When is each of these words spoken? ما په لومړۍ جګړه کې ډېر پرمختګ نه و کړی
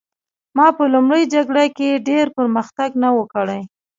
ما 0.57 0.67
په 0.77 0.83
لومړۍ 0.93 1.23
جګړه 1.33 1.65
کې 1.77 2.01
ډېر 2.09 2.25
پرمختګ 2.37 2.89
نه 3.03 3.09
و 3.15 3.21
کړی 3.33 3.61